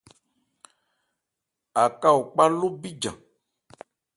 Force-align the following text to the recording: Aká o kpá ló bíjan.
Aká 1.85 2.09
o 2.19 2.21
kpá 2.29 2.45
ló 2.59 2.67
bíjan. 2.81 3.17